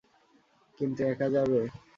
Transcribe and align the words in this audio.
কিন্তু 0.79 1.01
একা 1.11 1.27
যাবে। 1.35 1.61